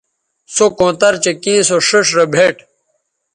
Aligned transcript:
سو 0.53 0.65
کونتر 0.77 1.13
چہء 1.23 1.39
کیں 1.43 1.61
سو 1.67 1.77
ݜئیݜ 1.87 2.07
رے 2.17 2.25
بھیٹ 2.33 2.57